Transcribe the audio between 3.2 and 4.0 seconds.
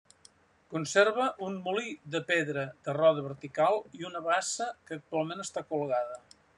vertical